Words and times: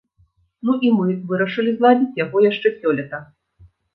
Ну 0.67 0.71
і 0.87 0.89
мы 0.99 1.07
вырашылі 1.33 1.75
зладзіць 1.75 2.17
яго 2.23 2.37
яшчэ 2.47 2.67
сёлета. 2.79 3.23